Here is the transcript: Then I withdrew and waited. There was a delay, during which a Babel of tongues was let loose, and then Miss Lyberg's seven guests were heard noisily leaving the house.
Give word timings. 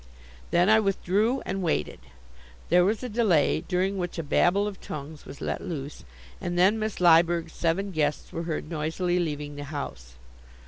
Then 0.49 0.67
I 0.67 0.79
withdrew 0.79 1.43
and 1.45 1.61
waited. 1.61 1.99
There 2.69 2.83
was 2.83 3.03
a 3.03 3.07
delay, 3.09 3.61
during 3.67 3.99
which 3.99 4.17
a 4.17 4.23
Babel 4.23 4.65
of 4.65 4.81
tongues 4.81 5.27
was 5.27 5.41
let 5.41 5.61
loose, 5.61 6.05
and 6.41 6.57
then 6.57 6.79
Miss 6.79 6.99
Lyberg's 6.99 7.53
seven 7.53 7.91
guests 7.91 8.33
were 8.33 8.41
heard 8.49 8.67
noisily 8.67 9.19
leaving 9.19 9.57
the 9.57 9.65
house. 9.65 10.13